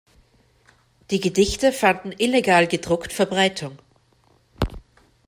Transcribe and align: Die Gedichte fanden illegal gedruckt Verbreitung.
Die 1.11 1.19
Gedichte 1.19 1.71
fanden 1.71 2.11
illegal 2.11 2.65
gedruckt 2.65 3.13
Verbreitung. 3.13 3.77